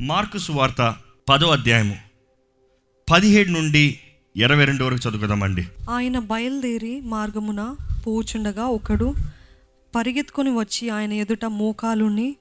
[0.00, 0.96] Mark సువార్త
[1.28, 1.96] పదో అధ్యాయము.
[3.10, 4.00] పదిహేడు నుండి
[4.36, 5.68] ఇరవై రెండు వరకు చదువుకుందామండి.
[5.90, 9.14] ఆయన బయలుదేరి మార్గమున పోచుండగా ఒకడు
[9.94, 12.36] పరిగెత్తుకొని వచ్చి ఆయన ఎదుట మోకాలుని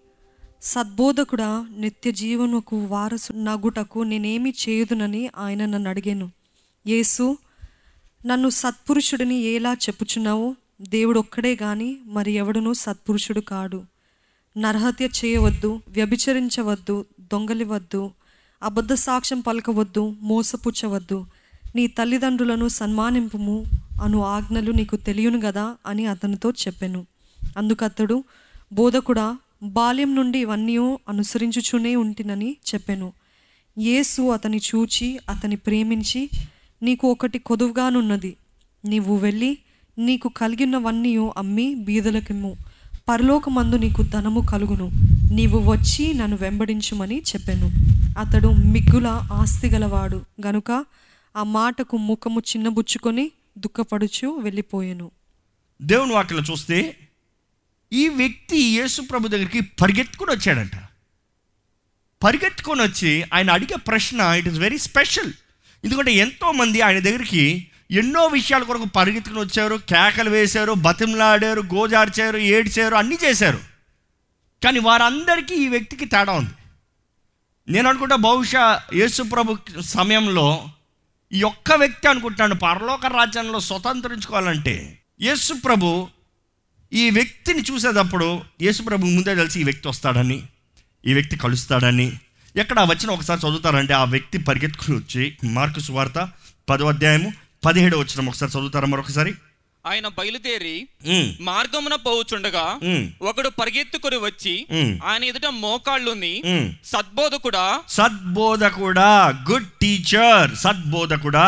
[0.61, 6.31] సద్బోధకుడా నిత్య జీవనకు వారసు నగుటకు నేనేమి చేయదునని ఆయన నన్ను అడిగాను.
[6.87, 7.37] యేసు
[8.25, 10.55] నన్ను సత్పురుషుడిని ఎలా చెప్పుచున్నావు?
[10.81, 13.83] దేవుడు ఒక్కడే కానీ మరి ఎవడునూ సత్పురుషుడు కాడు.
[14.57, 18.11] నరహత్య చేయవద్దు వ్యభిచరించవద్దు దొంగలివద్దు
[18.63, 21.25] అబద్ధ సాక్ష్యం పలకవద్దు మోసపుచ్చవద్దు.
[21.75, 23.65] నీ తల్లిదండ్రులను సన్మానింపుము
[24.03, 27.05] అను ఆజ్ఞలు నీకు తెలియను గదా అని అతనితో చెప్పాను.
[27.57, 28.23] అందుకతడు
[28.73, 33.13] బోధకుడా బాల్యం నుండి ఇవన్నీ అనుసరించుచునే ఉంటినని చెప్పాను.
[33.77, 36.29] యేసు అతని చూచి అతని ప్రేమించి
[36.83, 38.35] నీకు ఒకటి కొదువుగానున్నది.
[38.85, 39.57] నీవు వెళ్ళి
[39.97, 42.55] నీకు కలిగినవన్నీ అమ్మి బీదలకిమ్ము.
[43.09, 45.16] పరలోకమందు నీకు ధనము కలుగును.
[45.31, 47.67] నీవు వచ్చి నన్ను వెంబడించుమని చెప్పాను.
[48.19, 50.21] అతడు మిగ్గుల ఆస్తి గలవాడు.
[50.45, 50.85] గనుక
[51.37, 55.11] ఆ మాటకు ముఖము చిన్నబుచ్చుకొని దుఃఖపడుచు వెళ్ళిపోయాను.
[55.81, 56.97] దేవుని వాక్యలో చూస్తే
[57.93, 60.71] ఈ వ్యక్తి యేసు ప్రభు దగ్గరికి పరిగెత్తుకొని వచ్చాడంట.
[62.23, 65.33] పరిగెత్తుకొని వచ్చి ఆయన అడిగే ప్రశ్న ఇట్ ఇస్ వెరీ స్పెషల్
[65.83, 73.17] ఎందుకంటే ఎంతోమంది ఆయన దగ్గరికి ఎన్నో విషయాల కొరకు పరిగెత్తుకుని వచ్చారు కేకలు వేశారు బతిమలాడారు గోజార్చారు ఏడ్చారు అన్నీ
[73.25, 73.76] చేశారు.
[74.63, 76.53] కానీ వారందరికీ ఈ వ్యక్తికి తేడా ఉంది.
[77.67, 80.69] నేను అనుకుంటా బహుశా యేసుప్రభు సమయంలో
[81.31, 84.75] ఈ ఒక్క వ్యక్తి అనుకుంటాను పరలోక రాజ్యంలో స్వతంత్రించుకోవాలంటే
[85.21, 86.07] యేసుప్రభు
[86.91, 90.43] ఈ వ్యక్తిని చూసేటప్పుడు యేసుప్రభు ముందే తెలిసి ఈ వ్యక్తి వస్తాడని
[91.05, 92.07] ఈ వ్యక్తి కలుస్తాడని
[92.55, 96.29] ఎక్కడ వచ్చిన ఒకసారి చదువుతారంటే ఆ వ్యక్తి పరిగెత్తుకుని వచ్చి మార్కు సువార్త
[96.69, 97.33] పదో అధ్యాయము
[97.65, 99.31] పదిహేడు వచ్చిన ఒకసారి చదువుతారా మరొకసారి?
[99.87, 100.75] ఆయన బయలుదేరి
[101.41, 104.53] మార్గమున పోవుచుండగా ఉమ్, ఒకడు పరిగెత్తుకొని వచ్చి
[105.03, 106.33] ఆయన ఎదుట మోకాళ్ళుని.
[106.85, 107.65] సద్బోధకుడా.
[107.89, 109.09] సద్బోధకుడా
[109.49, 111.47] గుడ్ టీచర్ సద్బోధకుడా.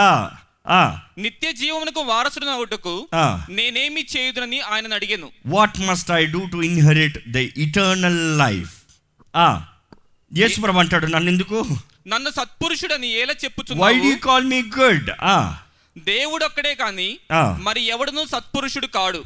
[0.71, 0.81] ఆ,
[1.17, 3.25] నిత్య జీవమునకు వారసుడు నవ్వుటకు ఆ.
[3.49, 5.29] నేనేమి చేయుదునని ఆయన అడిగాను.
[5.47, 8.73] What must I do to inherit the eternal life
[10.31, 11.59] యేసుప్రభు అంటాడు నన్ను ఎందుకు
[12.07, 15.09] నన్ను సత్పురుషుడని ఎలా వై చెప్పుచున్నావు డూ కాల్ మీ గుడ్
[16.05, 17.57] దేవుడొక్కడే కాని ఆ.
[17.61, 19.23] మరి ఎవడును సత్పురుషుడు కాడు.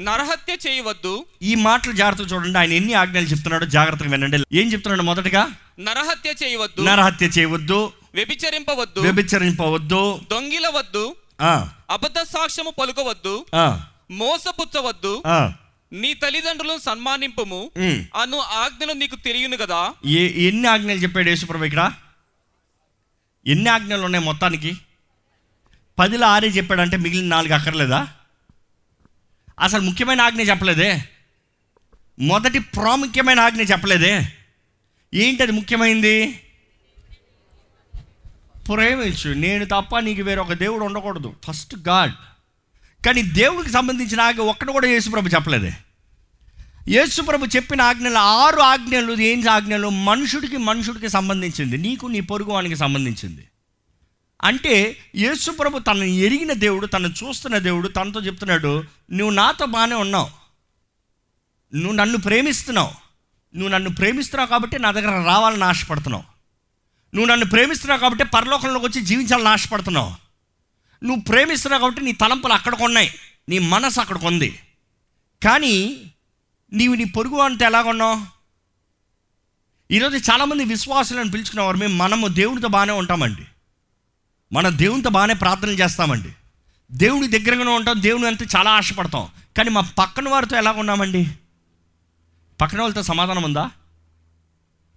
[0.00, 1.24] నరహత్య చేయవద్దు.
[1.42, 2.58] ఈ మాటలు జాగ్రత్తగా చూడండి.
[2.58, 4.36] ఆయన ఎన్ని ఆజ్ఞలు చెప్తున్నాడో జాగ్రత్తగా వినండి.
[4.36, 5.52] ఏం చెప్తున్నాడు మొదటగా?
[5.80, 6.82] నరహత్య చేయవద్దు.
[6.82, 7.92] నరహత్య చేయవద్దు.
[8.14, 9.00] వ్యభిచరింపవద్దు.
[9.00, 10.20] వ్యభిచరింపవద్దు.
[10.30, 11.16] దొంగిలవద్దు.
[11.90, 13.46] అబద్ధ సాక్ష్యము పలుకవద్దు.
[14.10, 15.22] మోసపుచ్చవద్దు.
[15.92, 17.70] నీ తల్లిదండ్రులను సన్మానింపుము.
[18.22, 19.94] అను ఆజ్ఞలు నీకు తెలియను కదా?
[20.06, 21.92] ఎన్ని ఆజ్ఞలు చెప్పాడు యేసుప్రభు ఇక్కడ?
[23.46, 24.76] ఎన్ని ఆజ్ఞలు ఉన్నాయి మొత్తానికి?
[26.00, 28.08] పదిలో ఆరే చెప్పాడంటే మిగిలిన నాలుగు అక్కర్లేదా?
[29.60, 31.04] అసలు ముఖ్యమైన ఆజ్ఞ చెప్పలేదే?
[32.18, 34.28] మొదటి ప్రాముఖ్యమైన ఆజ్ఞ చెప్పలేదే?
[35.14, 36.40] ఏంటది ముఖ్యమైంది?
[38.54, 39.34] ప్రేమించు.
[39.34, 41.34] నేను తప్ప నీకు వేరొక దేవుడు ఉండకూడదు.
[41.46, 42.12] First God.
[43.06, 45.72] కానీ దేవుడికి సంబంధించిన ఆజ్ఞ ఒక్కటి కూడా యేసుప్రభు చెప్పలేదే.
[46.88, 49.88] యేసుప్రభు చెప్పిన ఆజ్ఞలు ఆరు ఆజ్ఞలు ఏం ఆజ్ఞలు?
[49.88, 51.76] మనుషుడికి మనుషుడికి సంబంధించింది.
[51.76, 53.46] నీకు నీ పొరుగు వానికి సంబంధించింది.
[54.42, 60.30] అంటే యేసుప్రభు తనని ఎరిగిన దేవుడు తనను చూస్తున్న దేవుడు తనతో చెప్తున్నాడు నువ్వు నాతో బాగానే ఉన్నావు.
[61.74, 62.90] నువ్వు నన్ను ప్రేమిస్తున్నావు.
[63.54, 66.24] నువ్వు నన్ను ప్రేమిస్తున్నావు కాబట్టి నా దగ్గర రావాలని ఆశపడుతున్నావు.
[67.16, 70.14] నువ్వు నన్ను ప్రేమిస్తున్నావు కాబట్టి పరలోకంలోకి వచ్చి జీవించాలని ఆశపడుతున్నావు.
[71.04, 73.14] నువ్వు ప్రేమిస్తున్నావు కాబట్టి నీ తలంపులు అక్కడికి ఉన్నాయి.
[73.48, 74.60] నీ మనసు అక్కడికి ఉంది.
[75.44, 76.02] కానీ
[76.72, 78.40] నీవు నీ పొరుగు అంటే ఎలాగున్నావు
[79.90, 83.42] ఈరోజు చాలామంది విశ్వాసులను పిలుచుకున్నవారు మేము మనము దేవుడితో బాగానే ఉంటామండి.
[84.52, 86.28] మన దేవునితో బాగానే ప్రార్థన చేస్తామండి.
[86.92, 89.28] దేవుడి దగ్గరగానే ఉంటాం దేవుని అంతే చాలా ఆశపడతాం.
[89.56, 91.30] కానీ మా పక్కన వారితో ఎలా ఉన్నామండి?
[92.60, 93.70] పక్కన వాళ్ళతో సమాధానం ఉందా?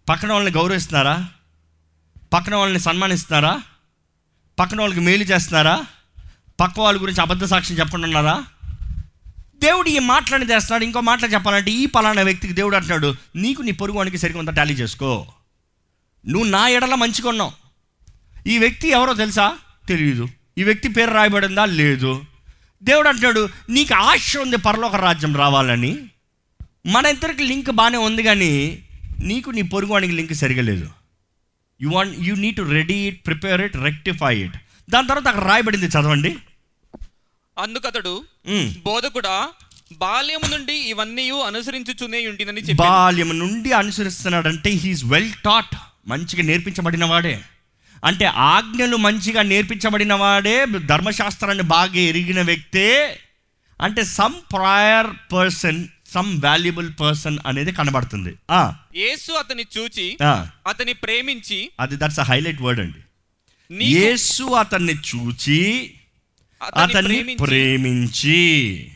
[0.09, 1.30] పక్కన వాళ్ళని గౌరవిస్తున్నారా?
[2.34, 3.62] పక్కన వాళ్ళని సన్మానిస్తున్నారా?
[4.59, 5.85] పక్కన వాళ్ళకి మేలు చేస్తున్నారా?
[6.59, 8.44] పక్క వాళ్ళ గురించి అబద్ధ సాక్ష్యం చెప్పకుండా ఉన్నారా?
[9.59, 13.97] దేవుడు ఈ మాటలని చేస్తున్నాడు ఇంకో మాటలు చెప్పాలంటే ఈ పలానా వ్యక్తికి దేవుడు అంటున్నాడు నీకు నీ పొరుగు
[13.97, 14.52] వానికి సరిగ్గా ఉందా?
[14.52, 15.28] టాలీ చేసుకో.
[16.28, 17.62] నువ్వు నా ఎడల మంచిగా ఉన్నావు.
[18.47, 19.57] ఈ వ్యక్తి ఎవరో తెలుసా?
[19.87, 21.66] తెలియదు ఈ వ్యక్తి పేరు రాయబడిందా?
[21.66, 22.22] లేదు.
[22.84, 25.91] దేవుడు అంటున్నాడు నీకు ఆశ ఉంది పరలోక రాజ్యం రావాలని.
[26.85, 28.84] మన ఇద్దరికి లింక్ బాగానే ఉంది కానీ
[29.23, 30.90] నీకు నీ పొరుగు వానికి లింక్ సరిగా లేదు.
[31.81, 34.57] You want you need to ready it prepare it rectify it
[34.89, 36.35] దాని తర్వాత అక్కడ రాయబడింది చదవండి.
[37.57, 38.23] అందుకతడు.
[38.85, 39.49] బోధకుడా
[39.91, 45.75] బాల్యము నుండి ఇవన్నీ అనుసరించుచునే చెప్పి బాల్యం నుండి అనుసరిస్తున్నాడంటే హీఈస్ వెల్ టాట్
[46.07, 47.41] మంచిగా నేర్పించబడిన వాడే.
[48.03, 53.20] అంటే ఆజ్ఞలు మంచిగా నేర్పించబడిన వాడే ధర్మశాస్త్రాన్ని బాగా ఎరిగిన వ్యక్తే.
[53.82, 58.35] అంటే some prayer person some valuable person అనేది కనబడుతుంది.
[58.52, 60.17] ఆ, యేసు అతని చూచి
[60.67, 63.00] అతని ప్రేమించి అది దట్స్ అ హైలైట్ వర్డ్ అండి.
[63.85, 65.94] యేసు అతన్ని చూచి
[66.78, 67.46] అతన్ని ప్రేమించి.
[67.46, 68.91] ప్రేమించి.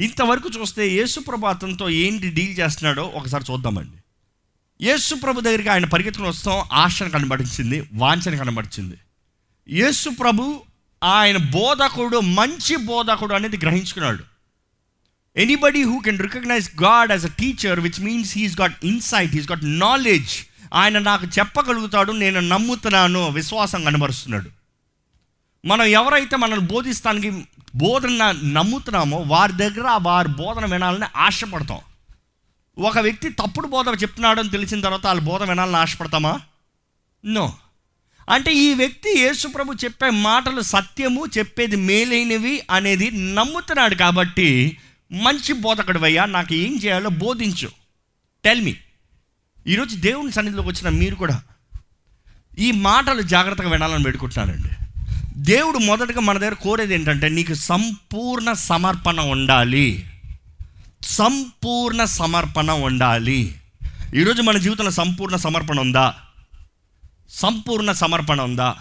[0.00, 4.01] ఇంతవరకు చూస్తే యేసు ప్రభు అతనితో ఏంటి డీల్ చేస్తున్నాడో ఒకసారి చూద్దామండి.
[4.82, 6.68] యేసు ప్రభు దగ్గరికి ఆయన పరిగెత్తుకుని వస్తాం.
[6.72, 8.96] ఆశను కనబడించింది వాంఛన కనబడిచింది.
[9.68, 10.62] యేసు ప్రభు
[11.04, 14.24] ఆయన బోధకుడు మంచి బోధకుడు అనేది గ్రహించుకున్నాడు.
[15.36, 19.60] Anybody who can recognize God as a teacher which means he's got insight he's got
[19.64, 20.34] knowledge
[20.74, 24.50] ఆయన నాకు చెప్పగలుగుతాడు నేను నమ్ముతున్నాను విశ్వాసం కనబరుస్తున్నాడు.
[25.66, 27.30] మనం ఎవరైతే మనల్ని బోధిస్తానికి
[27.74, 31.78] బోధన నమ్ముతున్నామో వారి దగ్గర వారి బోధన వినాలని ఆశపడతాం.
[32.78, 36.40] ఒక వ్యక్తి తప్పుడు బోధ చెప్తున్నాడు అని తెలిసిన తర్వాత వాళ్ళ బోధ వినాలని ఆశపడతామా?
[37.24, 37.52] నో.
[38.30, 44.78] అంటే ఈ వ్యక్తి యేసుప్రభు చెప్పే మాటలు సత్యము చెప్పేది మేలైనవి అనేది నమ్ముతున్నాడు కాబట్టి
[45.12, 47.70] మంచి బోధకుడివయ్యా నాకు ఏం చేయాలో బోధించు.
[48.44, 48.76] టెల్ మీ
[49.66, 51.42] ఈరోజు దేవుని సన్నిధిలోకి వచ్చిన మీరు కూడా
[52.58, 54.68] ఈ మాటలు జాగ్రత్తగా వినాలని పెట్టుకుంటున్నానండి
[55.36, 60.06] దేవుడు మొదటగా మన దగ్గర కోరేది ఏంటంటే నీకు సంపూర్ణ సమర్పణ ఉండాలి.
[61.04, 63.60] సంపూర్ణ సమర్పణ ఉండాలి.
[64.14, 66.14] ఈరోజు మన జీవితంలో సంపూర్ణ సమర్పణ ఉందా?
[67.30, 68.76] సంపూర్ణ సమర్పణ ఉందా?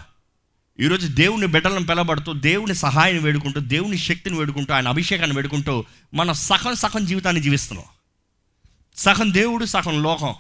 [0.80, 6.76] ఈరోజు దేవుని బిడ్డలను పిలబడుతూ దేవుని సహాయాన్ని వేడుకుంటూ దేవుని శక్తిని వేడుకుంటూ ఆయన అభిషేకాన్ని వేడుకుంటూ మనం సగం
[6.76, 7.86] సగం జీవితాన్ని జీవిస్తున్నాం.
[8.96, 10.34] సగం దేవుడు సగం లోకం.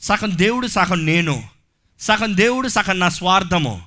[0.00, 1.48] సగం దేవుడు సగం నేను.
[2.00, 3.82] సగం దేవుడు సగం నా స్వార్థము.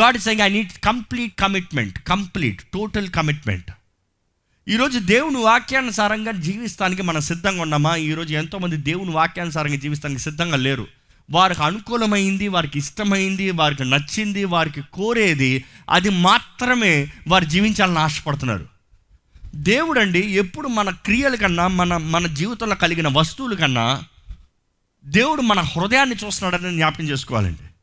[0.00, 3.70] God is I need complete commitment complete total commitment
[4.68, 7.96] ఈరోజు దేవుని వాక్యానుసారంగా జీవిస్తానికి మనం సిద్ధంగా ఉన్నామా?
[7.96, 10.86] ఈరోజు ఎంతోమంది దేవుని వాక్యానుసారంగా జీవిస్తానికి సిద్ధంగా లేరు.
[11.30, 18.68] వారికి అనుకూలమైంది వారికి ఇష్టమైంది వారికి నచ్చింది వారికి కోరేది అది మాత్రమే వారు జీవించాలని ఆశపడుతున్నారు.
[19.54, 24.02] దేవుడు అండి ఎప్పుడు మన క్రియల కన్నా మన మన జీవితంలో కలిగిన వస్తువుల కన్నా
[25.04, 27.73] దేవుడు మన హృదయాన్ని చూస్తున్నాడని జ్ఞాపకం చేసుకోవాలండి.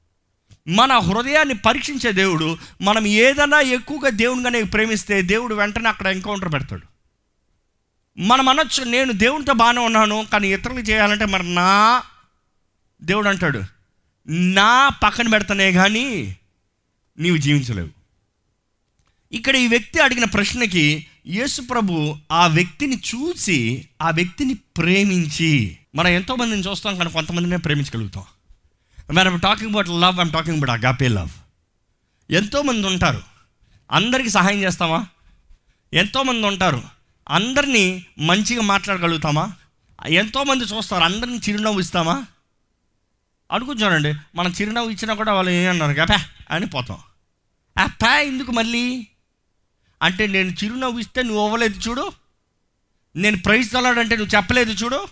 [0.67, 6.81] మన హృదయాన్ని పరీక్షించే దేవుడు మనం ఏదైనా ఎక్కువగా దేవునిగానే ప్రేమిస్తే దేవుడు వెంటనే అక్కడ ఎన్కౌంటర్ పెడతాడు.
[8.17, 12.03] మనం అనొచ్చు నేను దేవునితో బాగానే ఉన్నాను కానీ ఇతరులు చేయాలంటే మరి నా
[13.03, 13.61] దేవుడు అంటాడు
[14.27, 16.35] నా పక్కన పెడతానే కానీ
[17.19, 17.89] నీవు జీవించలేవు.
[19.31, 26.69] ఇక్కడ ఈ వ్యక్తి అడిగిన ప్రశ్నకి యేసు ప్రభు ఆ వ్యక్తిని చూసి ఆ వ్యక్తిని ప్రేమించి మనం ఎంతోమందిని
[26.69, 28.23] చూస్తాం కానీ కొంతమందినే ప్రేమించగలుగుతాం.
[29.13, 31.29] మరి I'm talking about love I'm talking about agape love
[32.31, 33.21] ఎంతోమంది ఉంటారు.
[33.91, 35.07] అందరికీ సహాయం చేస్తామా?
[35.93, 36.83] ఎంతోమంది ఉంటారు.
[37.29, 39.53] అందరినీ మంచిగా మాట్లాడగలుగుతామా?
[40.07, 41.03] ఎంతోమంది చూస్తారు.
[41.03, 42.25] అందరినీ చిరునవ్వు ఇస్తామా?
[43.51, 46.97] అనుకుంటానండి మనం చిరునవ్వు ఇచ్చినా కూడా వాళ్ళు ఏమన్నారు గపా అని పోతాం.
[47.79, 49.07] ఆ ప్యా ఎందుకు మళ్ళీ?
[50.01, 52.11] అంటే నేను చిరునవ్వు ఇస్తే నువ్వు అవ్వలేదు చూడు.
[53.15, 55.07] నేను ప్రైజ్ తలాడంటే నువ్వు చెప్పలేదు చూడు.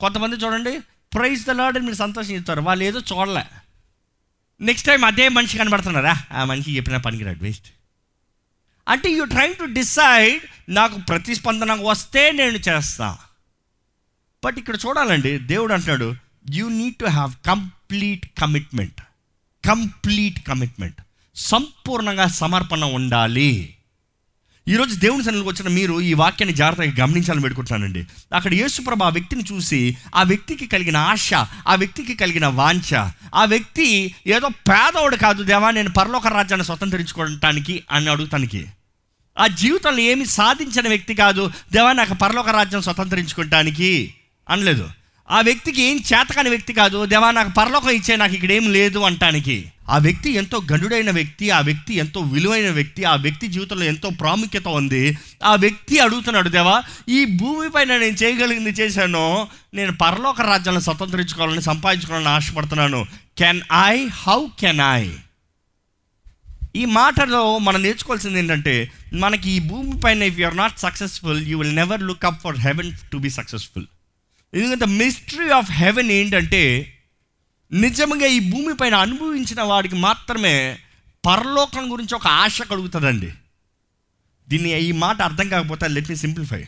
[0.00, 0.80] కొంతమంది చూడండి
[1.14, 2.60] ప్రైజ్ తలాడని మీరు సంతోషం చెప్తారు.
[2.60, 3.44] వాళ్ళు ఏదో చూడలే.
[4.60, 6.24] నెక్స్ట్ టైం అదే మనిషి కనబడుతున్నారా?
[6.32, 7.66] ఆ మనిషి చెప్పిన పనికిరాడు వేస్ట్
[8.88, 13.18] అంటే యూ ట్రైంగ్ టు డిసైడ్ నాకు ప్రతిస్పందన వస్తే నేను చేస్తా.
[14.44, 16.14] బట్ ఇక్కడ చూడాలండి దేవుడు అంటున్నాడు
[16.50, 19.00] you need to have complete commitment
[19.66, 21.00] complete commitment
[21.36, 23.77] సంపూర్ణంగా సమర్పణ ఉండాలి.
[24.68, 29.96] ఈరోజు దేవుని సన్నిధికి వచ్చిన మీరు ఈ వాక్యాన్ని జాగ్రత్తగా గమనించాలని పెట్టుకుంటున్నానండి అక్కడ యేసుప్రభ ఆ వ్యక్తిని చూసి
[30.14, 31.30] ఆ వ్యక్తికి కలిగిన ఆశ
[31.68, 32.90] ఆ వ్యక్తికి కలిగిన వాంఛ
[33.34, 38.66] ఆ వ్యక్తి ఏదో పేదవాడు కాదు దేవా నేను పరలోక రాజ్యాన్ని స్వతంత్రించుకోవటానికి అని అడుగుతానికి.
[39.38, 44.14] ఆ జీవితంలో ఏమి సాధించిన వ్యక్తి కాదు దేవా నాకు పరలోక రాజ్యం స్వతంత్రించుకోవటానికి
[44.48, 44.88] అనలేదు.
[45.30, 47.06] ఆ వ్యక్తికి ఏం చేతకాని వ్యక్తి కాదు.
[47.06, 49.72] దేవా నాకు పరలోకం ఇచ్చే నాకు ఇక్కడ ఏం లేదు అంటానికి.
[49.88, 54.68] ఆ వ్యక్తి ఎంతో గనుడైన వ్యక్తి ఆ వ్యక్తి ఎంతో విలువైన వ్యక్తి ఆ వ్యక్తి జీవితంలో ఎంతో ప్రాముఖ్యత
[54.68, 55.18] ఉంది.
[55.44, 59.48] ఆ వ్యక్తి అడుగుతున్నాడు దేవా ఈ భూమిపైన నేను చేయగలిగింది చేశాను.
[59.74, 63.06] నేను పరలోక రాజ్యాలను స్వతంత్రించుకోవాలని సంపాదించుకోవాలని ఆశపడుతున్నాను.
[63.38, 64.06] Can I?
[64.06, 65.08] How can I?
[66.76, 71.76] ఈ మాటలో మనం నేర్చుకోవాల్సింది ఏంటంటే మనకి ఈ భూమి పైన if you're not successful you will
[71.76, 73.84] never look up for heaven to be successful.
[74.54, 76.62] ఎందుకంటే మిస్టరీ ఆఫ్ హెవెన్ ఏంటంటే
[77.72, 80.78] నిజంగా ఈ భూమి పైన అనుభవించిన వాడికి మాత్రమే
[81.26, 83.32] పరలోకం గురించి ఒక ఆశ కలుగుతుందండి.
[84.48, 86.64] దీన్ని ఈ మాట అర్థం కాకపోతే లెట్ మీ సింప్లిఫై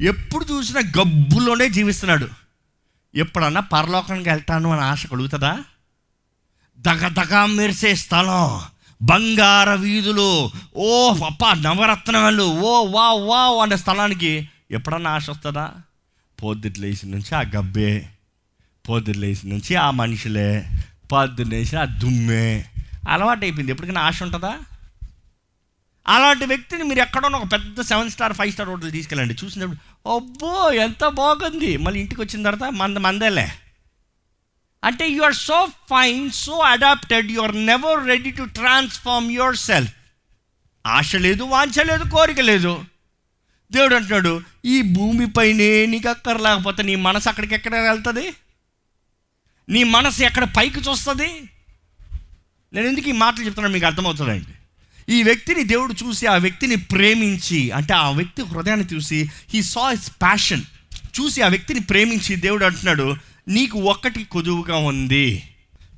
[0.00, 2.28] ఎప్పుడు చూసినా గబ్బులోనే జీవిస్తున్నాడు.
[3.14, 5.64] ఎప్పుడన్నా పరలోకానికి వెళ్తాను అని ఆశ కలుగుతుందా?
[6.78, 8.62] దగ దగ మెరిసే స్థలం
[9.02, 15.72] బంగార వీధులు ఓ అప్ప నవరత్నాలు ఓ వా వా అనే స్థలానికి ఎప్పుడన్నా ఆశ వస్తుందా?
[16.42, 18.08] పొద్దుట్లు నుంచి ఆ గబ్బే
[18.88, 20.66] పొద్దుట్లు నుంచి ఆ మనుషులే
[21.12, 22.64] పొద్దున్న ఆ దుమ్మే.
[23.08, 23.72] అలవాటు అయిపోయింది.
[23.72, 24.58] ఎప్పటికైనా ఆశ ఉంటుందా?
[26.08, 29.36] అలాంటి వ్యక్తిని మీరు ఎక్కడో ఒక పెద్ద seven star five star hotel తీసుకెళ్ళండి.
[29.44, 31.76] చూసినప్పుడు అబ్బో ఎంత బాగుంది.
[31.76, 33.48] మళ్ళీ ఇంటికి వచ్చిన తర్వాత మంద మందేలే.
[34.84, 39.94] అంటే you are so fine so adapted you are never ready to transform yourself
[40.86, 42.84] ఆశ లేదు వాంఛ లేదు కోరిక లేదు.
[43.72, 48.32] దేవుడు అంటున్నాడు ఈ భూమిపైనే నీకు అక్కర్లేకపోతే నీ మనసు అక్కడికెక్కడ వెళ్తుంది?
[49.68, 51.42] నీ మనసు ఎక్కడ పైకి చూస్తుంది?
[52.72, 54.54] నేను ఎందుకు ఈ మాటలు చెప్తున్నాను మీకు అర్థమవుతుందండి.
[55.12, 60.10] ఈ వ్యక్తిని దేవుడు చూసి ఆ వ్యక్తిని ప్రేమించి అంటే ఆ వ్యక్తి హృదయాన్ని చూసి హీ సా ఇస్
[60.10, 60.62] ప్యాషన్
[61.20, 63.16] చూసి ఆ వ్యక్తిని ప్రేమించి దేవుడు అంటున్నాడు
[63.48, 65.42] నీకు ఒక్కటి కొదువుగా ఉంది.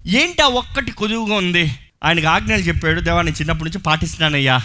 [0.06, 1.72] ఏంటి ఆ ఒక్కటి కొదువుగా ఉంది?
[2.04, 4.62] ఆయనకు ఆజ్ఞలు చెప్పాడు దేవాన్ని చిన్నప్పటి నుంచి పాటిస్తున్నానయ్యా.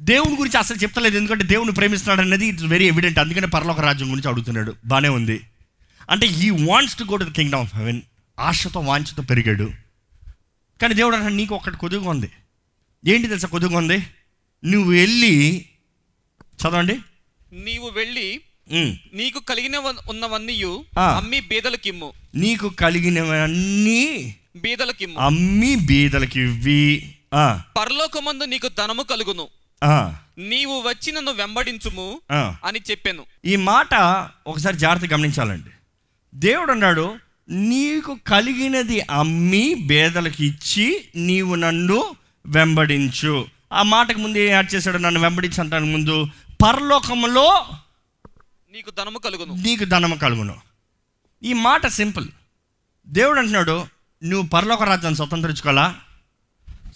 [0.00, 1.16] దేవుని గురించి అసలు చెప్తలేదు.
[1.16, 4.76] ఎందుకంటే దేవుని ప్రేమిస్తున్నాడు అనేది ఇట్స్ వెరీ ఎవిడెంట్ అందుకనే పరలోక రాజ్యం గురించి అడుగుతున్నాడు.
[4.86, 5.40] బాగానే ఉంది.
[6.10, 8.00] అంటే ఈ wants to go to the kingdom of heaven
[8.38, 9.70] ఆశతో వాంఛతో పెరిగాడు.
[10.82, 12.30] కానీ దేవుడు అంటాడు నీకు ఒక్కటి కొద్దుగా ఉంది.
[13.06, 14.06] ఏంటి తెలుసా కొద్దుగా ఉంది?
[14.64, 15.64] నువ్వు వెళ్ళి
[16.42, 16.98] చదవండి.
[17.52, 18.40] నీవు వెళ్ళి.
[19.14, 19.76] నీకు కలిగిన
[20.08, 20.62] ఉన్నవన్నీ.
[20.98, 27.14] అమ్మి బీదలకిమ్ము నీకు కలిగినవన్నీ బీదలకిమ్ము అమ్మి బీదలకి ఇవ్వి.
[27.56, 29.48] పరలోకమందు నీకు ధనము కలుగును.
[30.38, 32.20] నీవు వచ్చి నన్ను వెంబడించుము.
[32.64, 33.24] అని చెప్పాను.
[33.44, 33.94] ఈ మాట
[34.46, 35.70] ఒకసారి జాగ్రత్త గమనించాలండి.
[36.34, 37.16] దేవుడు అన్నాడు
[37.48, 43.46] నీకు కలిగినది అమ్మి బేదలకు ఇచ్చి నీవు నన్ను వెంబడించు.
[43.72, 44.98] ఆ మాటకు ముందు ఏం యాడ్ చేశాడు?
[44.98, 47.66] నన్ను వెంబడించు అంటాను ముందు పరలోకములో
[48.72, 49.54] నీకు ధనము కలుగును.
[49.54, 50.56] నీకు ధనము కలుగును.
[51.42, 52.28] ఈ మాట సింపుల్.
[53.06, 53.86] దేవుడు అంటున్నాడు
[54.24, 56.00] నువ్వు పరలోక రాజ్యాన్ని స్వతంత్రించుకోవాలా?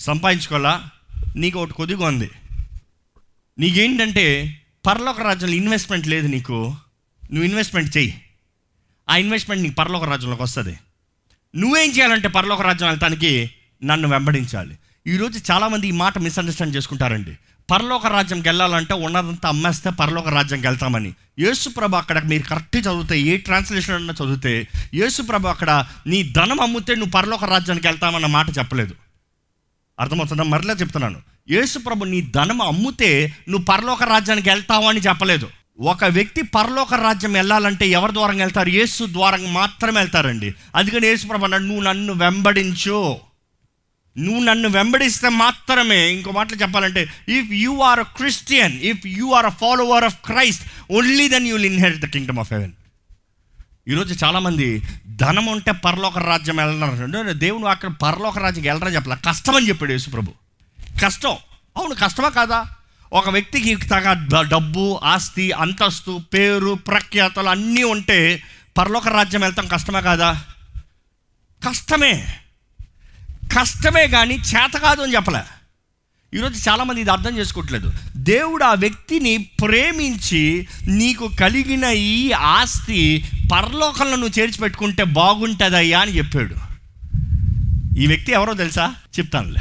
[0.00, 0.88] సంపాదించుకోవాలా?
[1.37, 2.30] నీకు ఒకటి కొద్దిగా ఉంది.
[3.59, 6.77] నీకేంటంటే పర్లోక రాజ్యంలో ఇన్వెస్ట్మెంట్ లేదు నీకు.
[7.33, 8.23] నువ్వు ఇన్వెస్ట్మెంట్ చెయ్యి.
[9.11, 10.79] ఆ ఇన్వెస్ట్మెంట్ నీకు పర్లోక రాజ్యంలోకి వస్తుంది.
[11.57, 13.50] నువ్వేం చేయాలంటే పర్లోక రాజ్యం వెళ్తానికి
[13.85, 14.75] నన్ను వెంబడించాలి.
[15.07, 17.38] ఈరోజు చాలామంది ఈ మాట మిస్అండర్స్టాండ్ చేసుకుంటారండి.
[17.71, 21.15] పరలోక రాజ్యంకి వెళ్ళాలంటే ఉన్నదంతా అమ్మేస్తే పరలోక రాజ్యంకి వెళ్తామని.
[21.38, 27.11] యేసుప్రభ అక్కడ మీరు కరెక్ట్ చదివితే ఏ ట్రాన్స్లేషన్ అన్నా చదివితే యేసుప్రభ అక్కడ నీ ధనం అమ్మితే నువ్వు
[27.11, 28.95] పరలోక రాజ్యానికి వెళ్తామన్న మాట చెప్పలేదు.
[30.00, 30.43] అర్థమవుతుందా?
[30.43, 31.21] మరలా చెప్తున్నాను.
[31.50, 35.49] యేసుప్రభు నీ ధనం అమ్ముతే నువ్వు పరలోక రాజ్యానికి వెళ్తావు అని చెప్పలేదు.
[35.81, 38.69] ఒక వ్యక్తి పరలోక రాజ్యం వెళ్ళాలంటే ఎవరి ద్వారంగా వెళ్తారు?
[38.69, 40.55] యేసు ద్వారంగా మాత్రమే వెళ్తారండి.
[40.76, 43.17] అందుకని యేసుప్రభు అన్నాడు నువ్వు నన్ను వెంబడించు.
[44.19, 49.47] నువ్వు నన్ను వెంబడిస్తే మాత్రమే ఇంకో మాటలు చెప్పాలంటే if you are a Christian if you are
[49.47, 52.73] a follower of Christ only then you will inherit the kingdom of heaven
[53.88, 59.16] ఈరోజు చాలామంది ధనం ఉంటే పరలోక రాజ్యం వెళ్ళన్నారు దేవుడు అక్కడ పరలోక రాజ్యం వెళ్ళరా చెప్పలే?
[59.26, 60.33] కష్టమని చెప్పాడు యేసుప్రభు
[61.04, 61.37] కష్టం.
[61.76, 62.66] అవును కష్టమా కాదా?
[63.12, 68.42] ఒక వ్యక్తికి తగ డబ్బు ఆస్తి అంతస్తు పేరు ప్రఖ్యాతలు అన్నీ ఉంటే
[68.78, 70.45] పరలోక రాజ్యం వెళ్తాం కష్టమా కాదా?
[71.68, 72.40] కష్టమే.
[73.61, 75.58] కష్టమే కానీ చేత కాదు అని చెప్పలే.
[76.35, 77.93] ఈరోజు చాలామంది ఇది అర్థం చేసుకోవట్లేదు.
[78.17, 86.55] దేవుడు ఆ వ్యక్తిని ప్రేమించి నీకు కలిగిన ఈ ఆస్తి పరలోకంలో నువ్వు చేర్చిపెట్టుకుంటే బాగుంటుందయ్యా అని చెప్పాడు.
[87.99, 88.95] ఈ వ్యక్తి ఎవరో తెలుసా?
[89.19, 89.61] చెప్తానులే.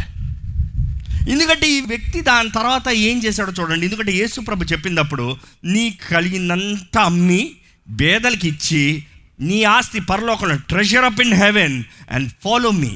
[1.31, 3.85] ఎందుకంటే ఈ వ్యక్తి దాని తర్వాత ఏం చేశాడో చూడండి.
[3.85, 7.51] ఎందుకంటే యేసుప్రభు చెప్పినప్పుడు నీ కలిగినంత అమ్మి
[7.89, 9.03] బేదలకి ఇచ్చి
[9.39, 12.91] నీ ఆస్తి పరలోకంలో treasure up in heaven and follow me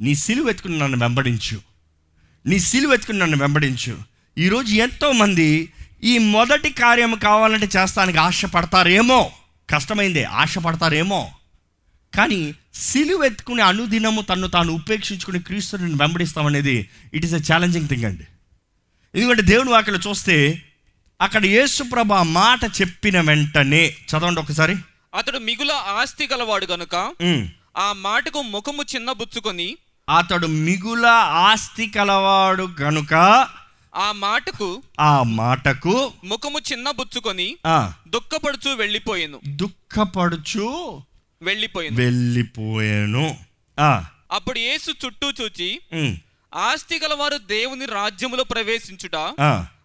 [0.00, 1.69] నీ సిలువ ఎత్తుకుని నన్ను వెంబడించు.
[2.46, 3.98] నీ సిలువ ఎత్తుకుని నన్ను వెంబడించు.
[4.38, 5.72] ఈరోజు ఎంతోమంది
[6.04, 9.32] ఈ మొదటి కార్యం కావాలంటే చేస్తానికి ఆశపడతారేమో.
[9.70, 11.30] కష్టమైందే ఆశపడతారేమో.
[12.16, 18.26] కానీ సిలువ ఎత్తుకుని అనుదినము తను తాను ఉపేక్షించుకుని క్రీస్తుని వెంబడిస్తామనేది it is a challenging thing అండి.
[19.14, 20.62] ఎందుకంటే దేవుని వాక్యలో చూస్తే
[21.20, 24.76] అక్కడ యేసుప్రభ మాట చెప్పిన వెంటనే చదవండి ఒకసారి.
[25.14, 26.94] అతడు మిగుల ఆస్తి గలవాడు గనుక.
[27.76, 29.76] ఆ మాటకు ముఖము చిన్నబుచ్చుకొని
[30.10, 31.06] అతడు మిగుల
[31.46, 33.14] ఆస్తి కలవాడు గనుక
[33.96, 39.40] ఆ మాటకు ఆ మాటకు ముఖము చిన్నబుచ్చుకొని ఆ, దుఃఖపడుచు వెళ్ళిపోయాను.
[39.48, 41.00] దుఃఖపడుచు
[41.42, 41.96] వెళ్ళిపోయాను.
[41.96, 43.36] వెళ్ళిపోయాను.
[44.32, 45.80] అప్పుడు యేసు చుట్టూ చూచి
[46.54, 49.34] ఆస్తి గలవారు దేవుని రాజ్యములో ప్రవేశించుట.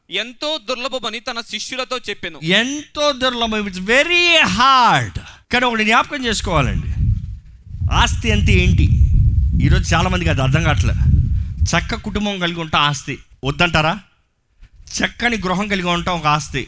[0.09, 2.39] ఎంతో దుర్లభమని తన శిష్యులతో చెప్పెను.
[2.43, 3.67] ఎంతో దుర్లభం.
[3.67, 5.17] ఇట్స్ వెరీ హార్డ్
[5.53, 6.87] కానీ ఒకటి జ్ఞాపకం చేసుకోవాలండి.
[7.93, 8.87] ఆస్తి అంటే ఏంటి?
[9.61, 10.99] ఈరోజు చాలామందికి అది అర్థం కావట్లేదు.
[11.63, 13.19] చక్క కుటుంబం కలిగి ఉంటాం ఆస్తి.
[13.43, 13.99] వద్దంటారా?
[14.73, 16.67] చక్కని గృహం కలిగి ఉంటాం ఒక ఆస్తి.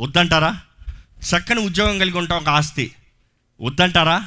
[0.00, 0.60] వద్దంటారా?
[1.00, 2.92] చక్కని ఉద్యోగం కలిగి ఉంటాం ఒక ఆస్తి.
[3.60, 4.26] వద్దంటారా?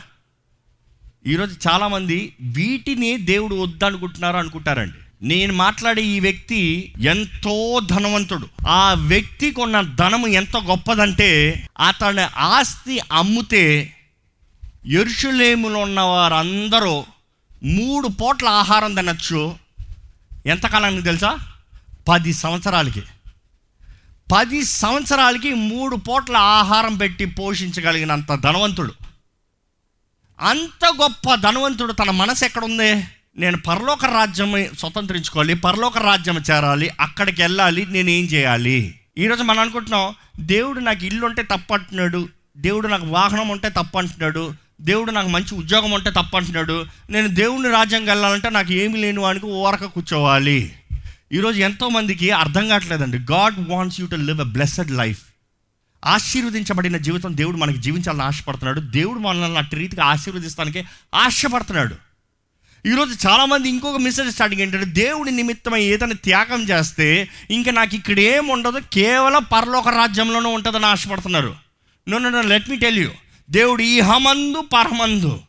[1.27, 5.27] ఈరోజు చాలామంది వీటిని దేవుడు వద్దనుకుంటున్నారు అనుకుంటారండి.
[5.27, 8.48] నేను మాట్లాడే ఈ వ్యక్తి ఎంతో ధనవంతుడు.
[8.68, 13.96] ఆ వ్యక్తికి ఉన్న ధనము ఎంత గొప్పదంటే అతని ఆస్తి అమ్మితే
[14.86, 17.06] ఎరుషులేములో ఉన్న వారందరూ
[17.65, 19.55] మూడు పూట్ల ఆహారం తినచ్చు.
[20.46, 21.38] ఎంతకాలానికి తెలుసా?
[22.08, 23.03] పది సంవత్సరాలకి.
[24.36, 28.93] పది సంవత్సరాలకి మూడు పూట్ల ఆహారం పెట్టి పోషించగలిగినంత ధనవంతుడు.
[30.39, 33.08] అంత గొప్ప ధనవంతుడు తన మనసు ఎక్కడుంది?
[33.38, 39.00] నేను పరలోక రాజ్యం స్వతంత్రించుకోవాలి పరలోక రాజ్యం చేరాలి అక్కడికి వెళ్ళాలి నేను ఏం చేయాలి?
[39.17, 44.62] ఈరోజు మనం అనుకుంటున్నాం దేవుడు నాకు ఇల్లు ఉంటే తప్పు అంటున్నాడు దేవుడు నాకు వాహనం ఉంటే తప్పు అంటున్నాడు
[44.84, 46.86] దేవుడు నాకు మంచి ఉద్యోగం ఉంటే తప్పంటున్నాడు.
[47.10, 50.74] నేను దేవుడిని రాజ్యం వెళ్ళాలంటే నాకు ఏమి లేని వానికి ఓరక కూర్చోవాలి.
[51.34, 53.20] ఈరోజు ఎంతోమందికి అర్థం కావట్లేదండి.
[53.20, 55.22] God wants you to live a blessed life.
[56.06, 58.80] ఆశీర్వదించబడిన జీవితం దేవుడు మనకి జీవించాలని ఆశపడుతున్నాడు.
[58.80, 60.84] దేవుడు మనల్ని అట్టి రీతిగా ఆశీర్వదిస్తానికి
[61.16, 61.96] ఆశపడుతున్నాడు.
[62.86, 68.80] ఈరోజు చాలామంది ఇంకొక మిస్అండర్స్టాండింగ్ ఏంటంటే దేవుడి నిమిత్తమై ఏదైనా త్యాగం చేస్తే ఇంకా నాకు ఇక్కడ ఏం ఉండదు
[68.94, 71.56] కేవలం పరలోక రాజ్యంలోనే ఉంటుందని ఆశపడుతున్నారు.
[72.10, 73.10] No no let me tell you
[73.50, 75.42] దేవుడు ఈ హమందు పరమందు.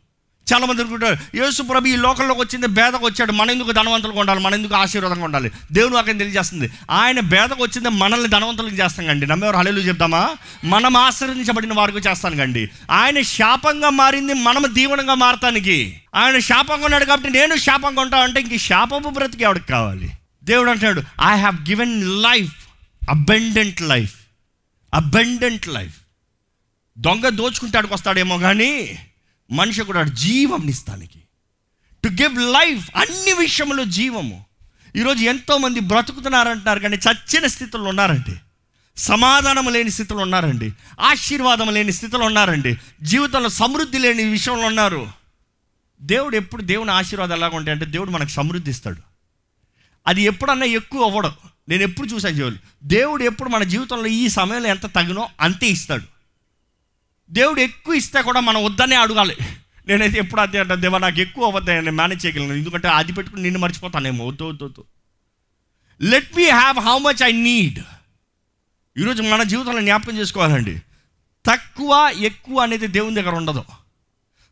[0.52, 3.32] చాలామంది అనుకుంటారు యేసు ప్రభు ఈ లోకంలోకి వచ్చింది బేదకు వచ్చాడు.
[3.32, 4.40] మన ఎందుకు ధనవంతులుగా ఉండాలి?
[4.40, 5.50] మన ఎందుకు ఆశీర్వాదంగా ఉండాలి?
[5.72, 6.70] దేవుడు అక్కడ తెలియజేస్తుంది.
[6.90, 9.26] ఆయన బేదకు వచ్చింది మనల్ని ధనవంతులకు చేస్తాం కండి.
[9.26, 10.30] నమ్మేవారు హలేలు చెప్తామా
[10.64, 12.70] మనం ఆశీర్వదించబడిన వారికి చేస్తాను కండి.
[12.90, 16.00] ఆయన శాపంగా మారింది మనం దీవనంగా మారటానికి.
[16.14, 20.10] ఆయన శాపంగా ఉన్నాడు కాబట్టి నేను శాపంగా ఉంటా అంటే ఇంక శాపపు బ్రతికి ఎవరికి కావాలి?
[20.44, 22.54] దేవుడు అంటున్నాడు I have given life
[23.10, 24.14] abundant life
[24.94, 25.94] abundant life
[26.98, 28.98] దొంగ దోచుకుంటాడికి వస్తాడేమో కానీ
[29.50, 31.20] మనిషి కూడా జీవం ఇస్తానికి
[32.04, 34.44] టు గివ్ లైఫ్ అన్ని విషయంలో జీవము.
[34.96, 38.36] ఈరోజు ఎంతోమంది బ్రతుకుతున్నారంటున్నారు కానీ చచ్చిన స్థితిలో ఉన్నారండి.
[38.96, 40.72] సమాధానం లేని స్థితిలో ఉన్నారండి.
[41.00, 42.78] ఆశీర్వాదం లేని స్థితిలో ఉన్నారండి.
[43.02, 45.08] జీవితంలో సమృద్ధి లేని విషయంలో ఉన్నారు.
[46.02, 49.02] దేవుడు ఎప్పుడు దేవుని ఆశీర్వాదం ఎలాగ ఉంటాయి అంటే దేవుడు మనకు సమృద్ధి ఇస్తాడు
[50.06, 51.32] అది ఎప్పుడన్నా ఎక్కువ అవ్వడం.
[51.68, 56.13] నేను ఎప్పుడు చూసాను జీవులు దేవుడు ఎప్పుడు మన జీవితంలో ఈ సమయంలో ఎంత తగినో అంతే ఇస్తాడు.
[57.30, 59.36] దేవుడు ఎక్కువ ఇస్తే కూడా మనం వద్దనే అడగాలి.
[59.86, 62.54] నేనైతే ఎప్పుడు అదే అంటే దేవా నాకు ఎక్కువ అవ్వద్దు నేను మేనేజ్ చేయగలను.
[62.54, 64.26] ఎందుకంటే అది పెట్టుకుని నిన్ను మర్చిపోతానేమో.
[64.26, 64.84] వద్దు వద్దు వద్దు.
[66.02, 67.78] Let me have how much I need
[68.98, 70.78] ఈరోజు మన జీవితంలో జ్ఞాపకం చేసుకోవాలండి.
[71.46, 73.64] తక్కువ ఎక్కువ అనేది దేవుని దగ్గర ఉండదు.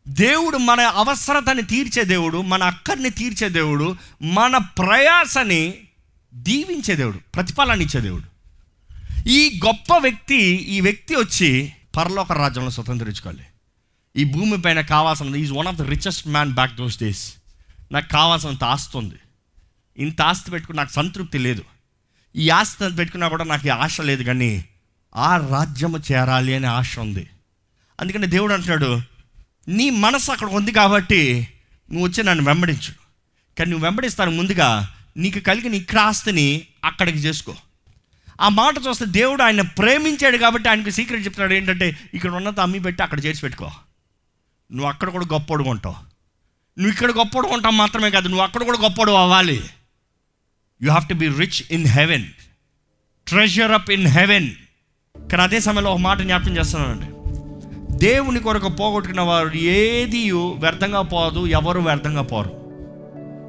[0.07, 5.73] దేవుడు మన అవసరతని తీర్చే దేవుడు మన అక్కర్ని తీర్చే దేవుడు మన ప్రయాసని
[6.33, 8.23] దీవించే దేవుడు ప్రతిఫలాన్ని ఇచ్చే దేవుడు.
[9.29, 13.45] ఈ గొప్ప వ్యక్తి ఈ వ్యక్తి వచ్చి పరలోక రాజ్యంలో స్వతంత్రించుకోవాలి.
[14.15, 17.33] ఈ భూమి పైన కావాల్సినది is one of the richest man back those days
[17.91, 19.15] నాకు కావాల్సినంత ఆస్తి ఉంది.
[19.97, 21.63] ఇంత ఆస్తి పెట్టుకుని నాకు సంతృప్తి లేదు.
[22.35, 24.65] ఈ ఆస్తి పెట్టుకున్నా కూడా నాకు ఈ ఆశ లేదు కానీ
[25.15, 27.27] ఆ రాజ్యము చేరాలి అనే ఆశ ఉంది.
[27.99, 29.01] అందుకని దేవుడు అంటున్నాడు
[29.67, 31.47] నీ మనసు అక్కడ ఉంది కాబట్టి
[31.91, 32.93] నువ్వు వచ్చి నన్ను వెంబడించు.
[33.57, 37.55] కానీ నువ్వు వెంబడిస్తాను ముందుగా నీకు కలిగిన ఇక్కడ ఆస్తిని అక్కడికి చేసుకో.
[38.41, 41.53] ఆ మాట చూస్తే దేవుడు ఆయన ప్రేమించాడు కాబట్టి ఆయనకు సీక్రెట్ చెప్తున్నాడు.
[41.53, 43.71] ఏంటంటే ఇక్కడ ఉన్నంత అమ్మి పెట్టి అక్కడ చేర్చి పెట్టుకో.
[44.71, 45.95] నువ్వు అక్కడ కూడా గొప్పడు ఉంటావు.
[46.79, 49.63] నువ్వు ఇక్కడ గొప్పడు ఉంటావు మాత్రమే కాదు నువ్వు అక్కడ కూడా గొప్పడు అవ్వాలి.
[50.81, 52.25] You have to be rich in heaven
[53.27, 54.49] treasure up in heaven
[55.31, 57.05] కానీ అదే సమయంలో ఒక మాట జ్ఞాపకం చేస్తున్నానండి.
[57.97, 62.62] దేవుని కొరకు పోగొట్టుకున్న వారు ఏది వ్యర్థంగా పోదు ఎవరు వ్యర్థంగా పోరు.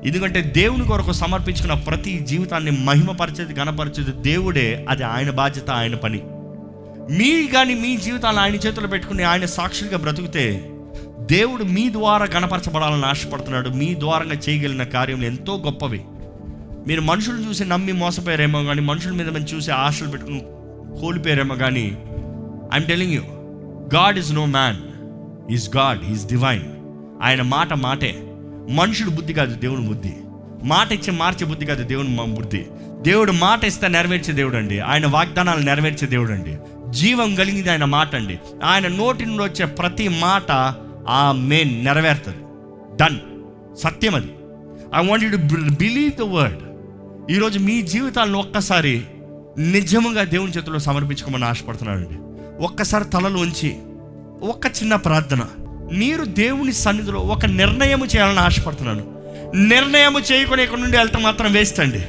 [0.06, 4.86] ఎందుకంటే దేవుని కొరకు సమర్పించుకున్న ప్రతి జీవితాన్ని మహిమపరిచేది గణపరిచేది దేవుడే.
[4.88, 6.22] అది ఆయన బాధ్యత ఆయన పని.
[7.18, 10.70] మీ కానీ మీ జీవితాన్ని ఆయన చేతులు పెట్టుకుని ఆయన సాక్షులుగా బ్రతికితే
[11.20, 13.68] దేవుడు మీ ద్వారా గణపరచబడాలని ఆశపడుతున్నాడు.
[13.68, 16.04] మీ ద్వారంగా చేయగలిగిన కార్యములు ఎంతో గొప్పవి.
[16.86, 20.40] మీరు మనుషులు చూసి నమ్మి మోసపోయారేమో కానీ మనుషుల మీద మనం చూసి ఆశలు పెట్టుకుని
[21.00, 21.98] కోల్పోయారేమో కానీ
[22.74, 23.22] I'm telling you
[23.94, 24.76] God is no man
[25.52, 26.62] is God is divine
[27.22, 28.23] ఆయన మాట మాటే.
[28.70, 30.12] మనుషుడు బుద్ధి కాదు దేవుని బుద్ధి.
[30.64, 32.66] మాట ఇచ్చి మార్చే బుద్ధి కాదు దేవుని మా బుద్ధి.
[33.02, 36.56] దేవుడు మాట ఇస్తే నెరవేర్చే దేవుడు అండి ఆయన వాగ్దానాలు నెరవేర్చే దేవుడు అండి
[36.90, 38.38] జీవం కలిగింది ఆయన మాట అండి.
[38.64, 40.74] ఆయన నోటి నుండి వచ్చే ప్రతి మాట
[41.08, 42.36] ఆ మెయిన్ నెరవేరుతుంది.
[42.96, 43.18] డన్
[43.76, 44.34] సత్యం అది.
[44.94, 45.36] I want to
[45.74, 46.58] believe the word
[47.30, 49.02] ఈరోజు మీ జీవితాలను ఒక్కసారి
[49.58, 52.18] నిజముగా దేవుని చేతిలో సమర్పించుకోమని ఆశపడుతున్నానండి.
[52.64, 53.76] ఒక్కసారి తలలు ఉంచి
[54.42, 55.40] ఒక్క చిన్న ప్రార్థన.
[55.92, 59.14] మీరు దేవుని సన్నిధిలో ఒక నిర్ణయం చేయాలని ఆశపడుతున్నాను.
[59.54, 62.02] నిర్ణయం చేయకుండా ఇక్కడ నుండి వెళ్తే మాత్రం వేస్ట్ అండి.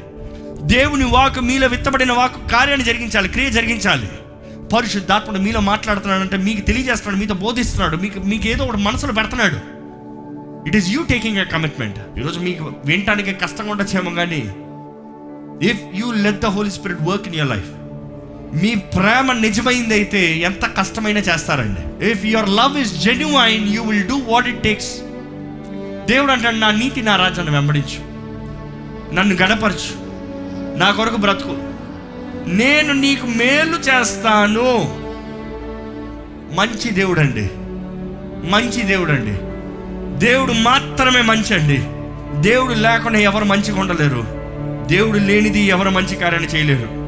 [0.61, 4.09] దేవుని వాకు మీలో విత్తబడిన వాకు కార్యాన్ని జరిగించాలి క్రియ జరిగించాలి.
[4.75, 9.55] పరిశుద్ధాత్ముడు మీలో మాట్లాడుతున్నాడంటే మీకు తెలియజేస్తున్నాడు మీతో బోధిస్తున్నాడు మీకు మీకు ఏదో ఒకటి మనసులో పెడుతున్నాడు.
[10.67, 14.41] It is you taking a commitment ఈరోజు మీకు వినటానికి కష్టంగా ఉండొచ్చేమో కానీ
[15.69, 17.84] if you let the holy spirit work in your life
[18.53, 22.11] మీ ప్రేమ నిజమైంది అయితే ఎంత కష్టమైనా చేస్తారండి.
[22.11, 24.97] If your love is genuine you will do what it takes
[26.05, 28.15] దేవుడు అంటాడు నా నీతి నా రాజ్యాన్ని వెంబడించు.
[29.15, 30.05] నన్ను గడపరచు
[30.77, 31.57] నా కొరకు బ్రతుకు.
[32.47, 34.95] నేను నీకు మేలు చేస్తాను.
[36.55, 37.49] మంచి దేవుడు అండి
[38.51, 39.39] మంచి దేవుడు అండి
[40.25, 41.77] దేవుడు మాత్రమే మంచి అండి.
[42.49, 44.23] దేవుడు లేకుండా ఎవరు మంచిగా ఉండలేరు.
[44.87, 47.04] దేవుడు లేనిది ఎవరు మంచి కార్యాన్ని చేయలేరు.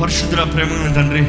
[0.00, 1.20] పరిశుద్ధ ప్రేమ తండ్రి.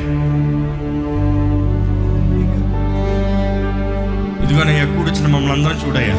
[4.46, 6.16] ఇదిగోనయ్యా కూడొచ్చిన మమ్మల్ని అందరం చూడయ్యా.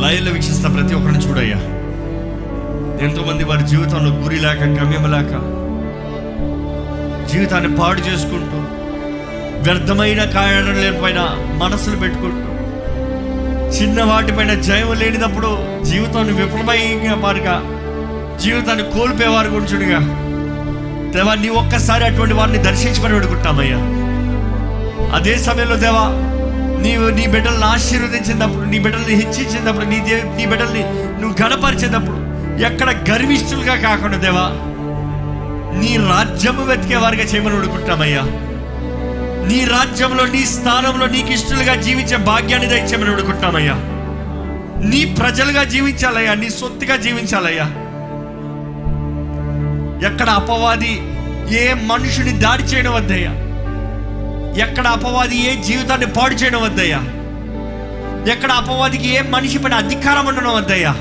[0.00, 1.56] లైవ్లో వీక్షిస్తా ప్రతి ఒక్కరిని చూడయ్యా.
[3.06, 5.32] ఎంతోమంది వారి జీవితంలో గురి లేక గమ్యం లేక
[7.32, 8.58] జీవితాన్ని పాడు చేసుకుంటూ
[9.62, 11.20] వ్యర్థమైన కార్యాలయం పైన
[11.56, 12.48] మనసులు పెట్టుకుంటూ
[13.68, 17.56] చిన్న వాటిపైన జయం లేనినప్పుడు జీవితాన్ని విఫలమైన వారుగా
[18.38, 20.27] జీవితాన్ని కోల్పోయేవారు గురించుడుగా
[21.14, 23.78] దేవా నీ ఒక్కసారి అటువంటి వారిని దర్శించమని పెడుకుంటామయ్యా
[25.16, 26.04] అదే సమయంలో దేవా
[26.82, 30.82] నీవు నీ బిడ్డలను ఆశీర్వదించినప్పుడు నీ బిడ్డల్ని హెచ్చించినప్పుడు నీ దే నీ బిడ్డల్ని
[31.20, 32.18] నువ్వు గణపరిచినప్పుడు
[32.62, 34.46] ఎక్కడ గర్విష్ఠులుగా కాకుండా దేవా
[35.80, 38.22] నీ రాజ్యము వెతికే వారిగా చేయమని అడుగుంటామయ్యా
[39.48, 43.76] నీ రాజ్యంలో నీ స్థానంలో నీకు ఇష్టలుగా జీవించే భాగ్యాన్ని దయచేయమని అడుగుంటామయ్యా
[44.90, 47.66] నీ ప్రజలుగా జీవించాలయ్యా నీ సొత్తుగా జీవించాలయ్యా.
[50.04, 51.02] ఎక్కడ అపవాది
[51.54, 53.30] ఏ మనుషుని దాడి చేయడం వద్దయ్యా?
[54.64, 56.98] ఎక్కడ అపవాది ఏ జీవితాన్ని పాడు చేయడం వద్దయ్యా?
[58.32, 60.92] ఎక్కడ అపవాదికి ఏ మనిషి పైన అధికారం ఉండడం వద్దయ్యా?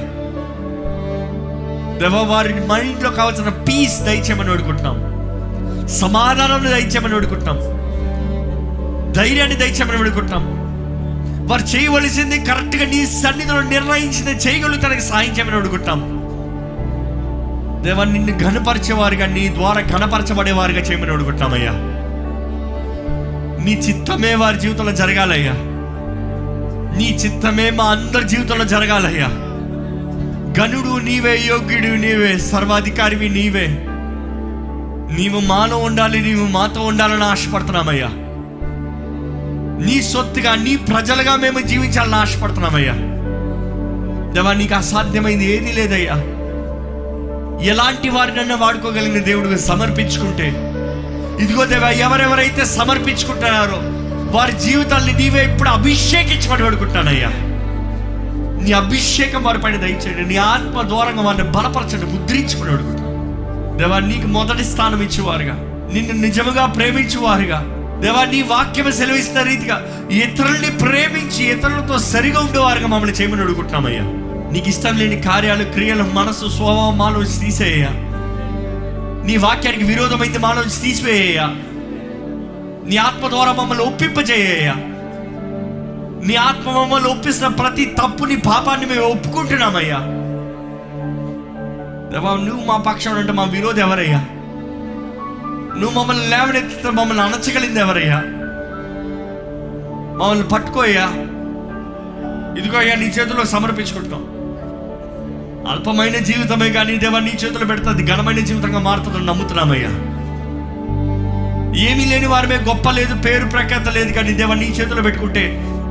[2.00, 5.08] దేవా మన మైండ్లో కావాల్సిన పీస్ దయచేయమని వేడుకుంటున్నాం.
[5.88, 7.58] సమాధానం దయచేయమని వేడుకుంటున్నాం.
[9.12, 10.58] ధైర్యాన్ని దయచేయమని వేడుకుంటున్నాం.
[11.48, 16.17] వారు చేయవలసింది కరెక్ట్గా నీ సన్నిధిలో నిర్ణయించిన చేయగలుగుతానికి సాయం చేయమని వేడుకుంటున్నాం.
[17.88, 21.72] దేవా నిన్ను ఘనపరిచేవారుగా నీ ద్వారా ఘనపరచబడేవారుగా చేయమని అడుగుతున్నామయ్యా.
[23.66, 25.52] నీ చిత్తమే వారి జీవితంలో జరగాలయ్యా.
[26.98, 29.28] నీ చిత్తమే మా అందరి జీవితంలో జరగాలయ్యా.
[30.60, 33.68] గనుడు నీవే యోగ్యుడు నీవే సర్వాధికారివి నీవే.
[35.18, 38.08] నీవు మాలో ఉండాలి నీవు మాతో ఉండాలని ఆశపడుతున్నామయ్యా.
[39.86, 42.94] నీ సొత్తుగా నీ ప్రజలుగా మేము జీవించాలని ఆశపడుతున్నామయ్యా.
[44.34, 46.37] దేవా నీకు అసాధ్యమైంది ఏదీ లేదయ్యా.
[47.62, 50.48] ఎలాంటి వారినన్నా వాడుకోగలిగిన దేవుడికి సమర్పించుకుంటే.
[51.44, 53.80] ఇదిగో దేవా ఎవరెవరైతే సమర్పించుకుంటున్నారో
[54.38, 57.30] వారి జీవితాల్ని నీవే ఇప్పుడు అభిషేకించమని పడుకుంటానయ్యా
[58.64, 60.30] నీ అభిషేకం వారి పైన దయచేయండి.
[60.30, 63.08] నీ ఆత్మ ద్వారంగా వారిని బలపరచండి ముద్రించమని అడుగుతాను
[63.78, 65.54] దేవా నీకు మొదటి స్థానం ఇచ్చేవారుగా.
[65.94, 67.60] నిన్ను నిజముగా ప్రేమించేవారుగా.
[68.02, 74.02] దేవా నీ వాక్యం సెలవిస్తున్న రీతిగా ఇతరుల్ని ప్రేమించి ఇతరులతో సరిగా ఉండేవారుగా మమ్మల్ని చేయమని అడుగుతున్నామయ్యా
[74.52, 77.86] నీకు ఇష్టం లేని కార్యాలు క్రియలు మనసు స్వభావం మాలోంచి తీసేయ
[79.24, 81.40] నీ వాక్యానికి విరోధమైంది మాలో తీసివేయ
[82.86, 84.74] నీ ఆత్మ ద్వారా మమ్మల్ని ఒప్పింపజేయ
[86.26, 90.00] నీ ఆత్మ మమ్మల్ని ఒప్పిస్తున్న ప్రతి తప్పుని పాపాన్ని మేము ఒప్పుకుంటున్నామయ్యా.
[92.12, 94.20] దేవా నువ్వు మా పక్షం అంటే మా విరోధి ఎవరయ్యా?
[95.80, 98.20] నువ్వు మమ్మల్ని లేవనెత్తితే మమ్మల్ని అణచగలింది ఎవరయ్యా?
[100.18, 101.08] మమ్మల్ని పట్టుకోయ్యా.
[102.60, 104.24] ఇదిగో అయ్యా నీ చేతిలో సమర్పించుకుంటాం
[105.68, 109.92] అల్పమైన జీవితమే కానీ దేవా నీ చేతిలో పెడుతుంది ఘనమైన జీవితంగా మారుతుందని నమ్ముతున్నామయ్యా.
[111.88, 115.44] ఏమీ లేని వారమే గొప్ప లేదు పేరు ప్రఖ్యాత లేదు కానీ దేవా నీ చేతిలో పెట్టుకుంటే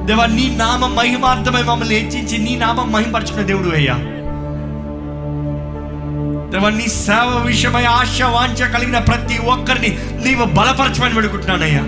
[0.07, 3.97] దేవా నీ నామ మహిమార్థమై మమ్మల్ని హెచ్చించి నీ నామం మహిమపరచుకున్న దేవుడు అయ్యా.
[6.53, 9.91] దేవా నీ సేవ విషయమై ఆశ వాంఛ కలిగిన ప్రతి ఒక్కరిని
[10.25, 11.83] నీవు బలపరచమని పెడుకుంటున్నానయ్యా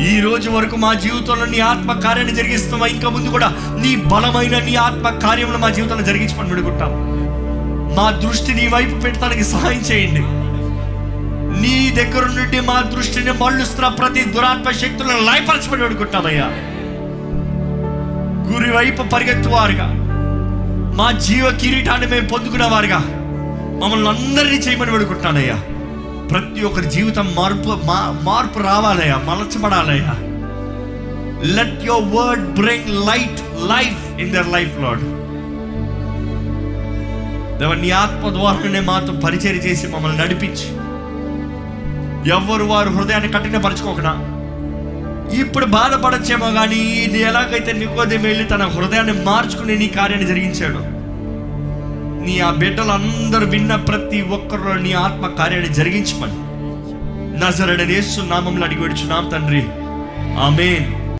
[0.00, 2.86] ఈ రోజు వరకు మా జీవితంలో నీ ఆత్మ కార్యాన్ని జరిగిస్తున్నావా?
[2.86, 3.48] ఇంకా ముందు కూడా
[3.80, 6.92] నీ బలమైన నీ ఆత్మ కార్యములు మా జీవితంలో జరిగించమని విడుకుంటాం
[7.96, 10.20] మా దృష్టి నీ వైపు పెట్టడానికి సహాయం చేయండి.
[11.60, 16.46] నీ దగ్గర నుండి మా దృష్టిని మళ్ళుస్తున్న ప్రతి దురాత్మ శక్తులను లయపరచమని పెడుకుంటామయ్యా
[18.52, 19.90] గురి వైపు పరిగెత్తువారుగా.
[20.96, 22.98] మా జీవ కిరీటాన్ని మేము పొందుకునేవారుగా.
[23.82, 25.56] మమ్మల్ని అందరినీ చేయమని పెడుకుంటానయ్యా
[26.30, 27.80] ప్రతి ఒక్కరి జీవితం మార్పు
[28.22, 30.14] మార్పు రావాలయ్యా మలచబడాలయ్యా.
[31.54, 35.00] Let your word bring light life in their life Lord
[37.60, 40.68] దేవ నీ ఆత్మ ద్వారానే మాతో పరిచయం చేసి మమ్మల్ని నడిపించి.
[42.30, 44.14] ఎవరు వారు హృదయాన్ని కఠినపరచుకోకుండా
[45.40, 50.93] ఇప్పుడు బాధపడచ్చేమో కానీ ఇది ఎలాగైతే నికోదే వెళ్ళి తన హృదయాన్ని మార్చుకుని నీ కార్యాన్ని జరిగించాడు
[52.24, 56.44] నీ ఆ బిడ్డలందరూ విన్న ప్రతి ఒక్కరిలో నీ ఆత్మ కార్యాన్ని జరిగించమని.
[57.38, 59.62] నజరడనేసు నామంలో అడిగి వచ్చున్నాం తండ్రి.
[60.38, 61.03] ఆమెన్.